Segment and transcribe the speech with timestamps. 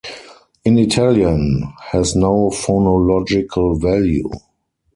[0.65, 4.31] In Italian, has no phonological value.